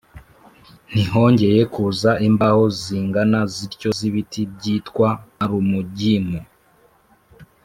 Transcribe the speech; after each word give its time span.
ntihongeye 0.91 1.61
kuza 1.73 2.11
imbaho 2.27 2.63
zingana 2.79 3.39
zityo 3.53 3.89
z 3.97 3.99
ibiti 4.09 4.41
byitwa 4.55 5.07
alumugimu 5.43 6.39